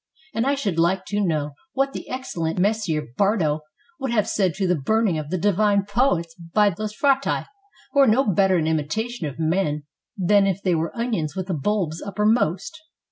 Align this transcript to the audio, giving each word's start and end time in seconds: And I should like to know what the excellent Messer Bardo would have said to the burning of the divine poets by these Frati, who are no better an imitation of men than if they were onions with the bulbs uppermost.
And 0.33 0.47
I 0.47 0.55
should 0.55 0.79
like 0.79 1.05
to 1.09 1.21
know 1.23 1.51
what 1.73 1.93
the 1.93 2.09
excellent 2.09 2.57
Messer 2.57 3.09
Bardo 3.17 3.59
would 3.99 4.09
have 4.09 4.27
said 4.27 4.55
to 4.55 4.65
the 4.65 4.73
burning 4.75 5.19
of 5.19 5.29
the 5.29 5.37
divine 5.37 5.85
poets 5.85 6.33
by 6.33 6.71
these 6.71 6.91
Frati, 6.91 7.45
who 7.91 7.99
are 7.99 8.07
no 8.07 8.23
better 8.25 8.57
an 8.57 8.65
imitation 8.65 9.27
of 9.27 9.37
men 9.37 9.83
than 10.17 10.47
if 10.47 10.59
they 10.63 10.73
were 10.73 10.97
onions 10.97 11.35
with 11.35 11.49
the 11.49 11.53
bulbs 11.53 12.01
uppermost. 12.01 12.81